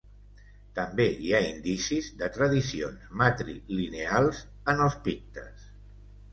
[0.77, 4.43] També hi ha indicis de tradicions matrilineals
[4.75, 5.73] en els pictes.